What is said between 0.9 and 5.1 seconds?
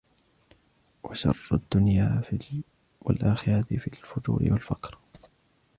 وَشَرَّ الدُّنْيَا وَالْآخِرَةِ فِي الْفُجُورِ وَالْفَقْرِ